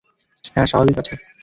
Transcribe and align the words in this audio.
হ্যাঁ, 0.55 0.67
স্বাভাবিক 0.67 0.97
আছে। 0.99 1.13